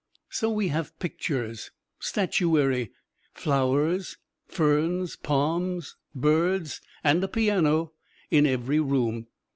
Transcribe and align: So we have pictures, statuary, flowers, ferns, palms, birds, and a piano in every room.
So 0.31 0.49
we 0.49 0.69
have 0.69 0.97
pictures, 0.97 1.69
statuary, 1.99 2.91
flowers, 3.35 4.17
ferns, 4.47 5.15
palms, 5.15 5.95
birds, 6.15 6.81
and 7.03 7.23
a 7.23 7.27
piano 7.27 7.93
in 8.31 8.47
every 8.47 8.79
room. 8.79 9.27